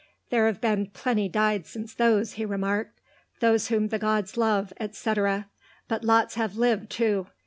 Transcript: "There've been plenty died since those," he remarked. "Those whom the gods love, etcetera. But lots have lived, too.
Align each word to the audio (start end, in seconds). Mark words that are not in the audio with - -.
"There've 0.31 0.59
been 0.59 0.87
plenty 0.87 1.29
died 1.29 1.67
since 1.67 1.93
those," 1.93 2.31
he 2.31 2.43
remarked. 2.43 2.99
"Those 3.39 3.67
whom 3.67 3.89
the 3.89 3.99
gods 3.99 4.35
love, 4.35 4.73
etcetera. 4.79 5.47
But 5.87 6.03
lots 6.03 6.33
have 6.33 6.57
lived, 6.57 6.89
too. 6.89 7.27